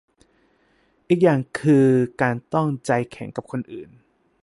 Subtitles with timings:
[1.09, 1.87] อีกอย่างคือ
[2.21, 3.89] การต้องใจแข็งกับคนอื่น